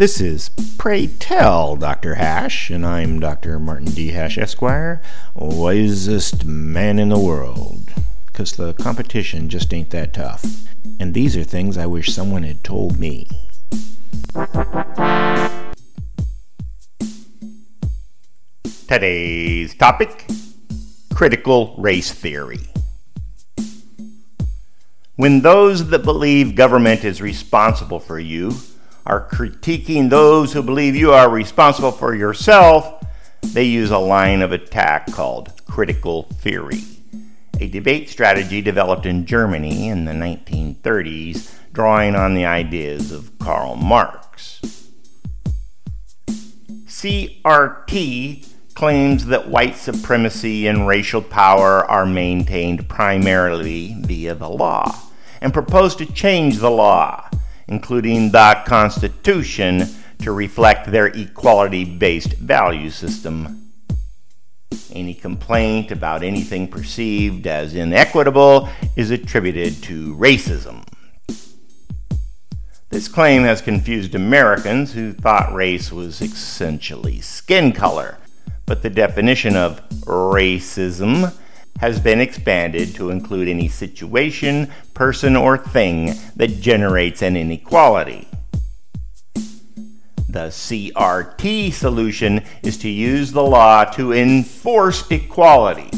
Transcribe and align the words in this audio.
This 0.00 0.18
is 0.18 0.48
Pray 0.78 1.08
Tell 1.08 1.76
Dr. 1.76 2.14
Hash, 2.14 2.70
and 2.70 2.86
I'm 2.86 3.20
Dr. 3.20 3.58
Martin 3.58 3.90
D. 3.90 4.12
Hash, 4.12 4.38
Esquire, 4.38 5.02
wisest 5.34 6.46
man 6.46 6.98
in 6.98 7.10
the 7.10 7.18
world. 7.18 7.92
Because 8.24 8.52
the 8.52 8.72
competition 8.72 9.50
just 9.50 9.74
ain't 9.74 9.90
that 9.90 10.14
tough. 10.14 10.42
And 10.98 11.12
these 11.12 11.36
are 11.36 11.44
things 11.44 11.76
I 11.76 11.84
wish 11.84 12.14
someone 12.14 12.44
had 12.44 12.64
told 12.64 12.98
me. 12.98 13.28
Today's 18.88 19.74
topic 19.74 20.24
critical 21.12 21.74
race 21.76 22.10
theory. 22.10 22.70
When 25.16 25.42
those 25.42 25.90
that 25.90 26.04
believe 26.04 26.54
government 26.54 27.04
is 27.04 27.20
responsible 27.20 28.00
for 28.00 28.18
you 28.18 28.52
are 29.06 29.28
critiquing 29.28 30.10
those 30.10 30.52
who 30.52 30.62
believe 30.62 30.94
you 30.94 31.12
are 31.12 31.28
responsible 31.28 31.92
for 31.92 32.14
yourself, 32.14 33.04
they 33.42 33.64
use 33.64 33.90
a 33.90 33.98
line 33.98 34.42
of 34.42 34.52
attack 34.52 35.10
called 35.10 35.52
critical 35.66 36.24
theory, 36.34 36.82
a 37.58 37.68
debate 37.68 38.08
strategy 38.08 38.60
developed 38.60 39.06
in 39.06 39.26
Germany 39.26 39.88
in 39.88 40.04
the 40.04 40.12
1930s, 40.12 41.52
drawing 41.72 42.14
on 42.14 42.34
the 42.34 42.44
ideas 42.44 43.12
of 43.12 43.38
Karl 43.38 43.76
Marx. 43.76 44.60
CRT 46.86 48.46
claims 48.74 49.26
that 49.26 49.48
white 49.48 49.76
supremacy 49.76 50.66
and 50.66 50.86
racial 50.86 51.22
power 51.22 51.84
are 51.84 52.06
maintained 52.06 52.88
primarily 52.88 53.94
via 54.00 54.34
the 54.34 54.48
law 54.48 55.00
and 55.40 55.52
proposed 55.52 55.98
to 55.98 56.06
change 56.06 56.58
the 56.58 56.70
law, 56.70 57.28
including 57.70 58.30
the 58.30 58.62
Constitution, 58.66 59.88
to 60.18 60.32
reflect 60.32 60.90
their 60.90 61.06
equality 61.06 61.84
based 61.84 62.34
value 62.34 62.90
system. 62.90 63.72
Any 64.92 65.14
complaint 65.14 65.90
about 65.90 66.22
anything 66.22 66.68
perceived 66.68 67.46
as 67.46 67.74
inequitable 67.74 68.68
is 68.96 69.10
attributed 69.10 69.82
to 69.84 70.14
racism. 70.16 70.84
This 72.90 73.08
claim 73.08 73.44
has 73.44 73.62
confused 73.62 74.14
Americans 74.14 74.92
who 74.92 75.12
thought 75.12 75.54
race 75.54 75.92
was 75.92 76.20
essentially 76.20 77.20
skin 77.20 77.72
color, 77.72 78.18
but 78.66 78.82
the 78.82 78.90
definition 78.90 79.56
of 79.56 79.88
racism 80.00 81.32
has 81.78 82.00
been 82.00 82.20
expanded 82.20 82.94
to 82.94 83.10
include 83.10 83.48
any 83.48 83.68
situation, 83.68 84.70
person, 84.94 85.36
or 85.36 85.56
thing 85.56 86.14
that 86.36 86.60
generates 86.60 87.22
an 87.22 87.36
inequality. 87.36 88.28
The 90.28 90.48
CRT 90.48 91.72
solution 91.72 92.44
is 92.62 92.78
to 92.78 92.88
use 92.88 93.32
the 93.32 93.42
law 93.42 93.84
to 93.84 94.12
enforce 94.12 95.10
equality, 95.10 95.90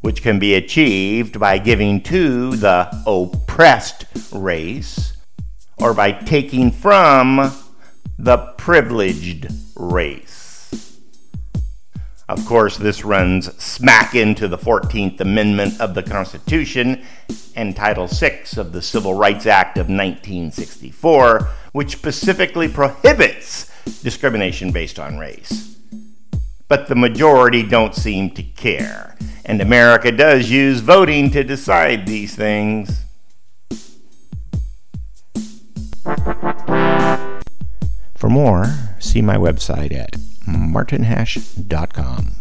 which 0.00 0.22
can 0.22 0.38
be 0.38 0.54
achieved 0.54 1.38
by 1.38 1.58
giving 1.58 2.02
to 2.04 2.56
the 2.56 2.88
oppressed 3.06 4.06
race 4.32 5.12
or 5.76 5.92
by 5.92 6.12
taking 6.12 6.70
from 6.70 7.52
the 8.18 8.38
privileged 8.56 9.48
race. 9.76 10.39
Of 12.30 12.46
course, 12.46 12.76
this 12.76 13.04
runs 13.04 13.52
smack 13.60 14.14
into 14.14 14.46
the 14.46 14.56
14th 14.56 15.20
Amendment 15.20 15.80
of 15.80 15.94
the 15.94 16.02
Constitution 16.04 17.02
and 17.56 17.74
Title 17.74 18.06
VI 18.06 18.42
of 18.56 18.70
the 18.70 18.80
Civil 18.80 19.14
Rights 19.14 19.46
Act 19.46 19.76
of 19.78 19.88
1964, 19.88 21.48
which 21.72 21.90
specifically 21.90 22.68
prohibits 22.68 23.72
discrimination 24.04 24.70
based 24.70 25.00
on 25.00 25.18
race. 25.18 25.76
But 26.68 26.86
the 26.86 26.94
majority 26.94 27.64
don't 27.64 27.96
seem 27.96 28.30
to 28.36 28.44
care, 28.44 29.16
and 29.44 29.60
America 29.60 30.12
does 30.12 30.52
use 30.52 30.78
voting 30.78 31.32
to 31.32 31.42
decide 31.42 32.06
these 32.06 32.36
things. 32.36 33.02
For 38.14 38.28
more, 38.28 38.66
see 39.00 39.20
my 39.20 39.36
website 39.36 39.92
at 39.92 40.14
martinhash.com. 40.50 42.39